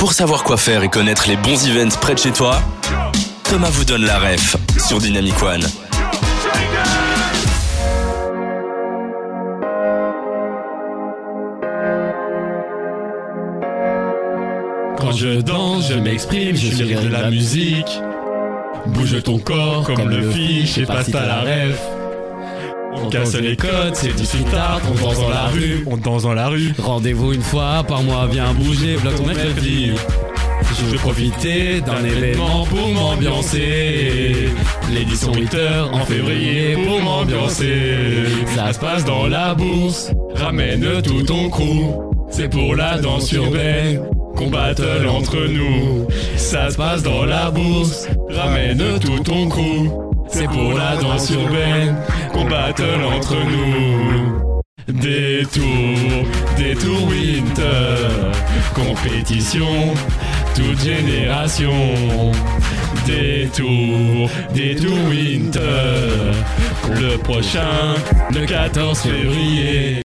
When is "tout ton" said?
41.02-41.48, 49.00-49.48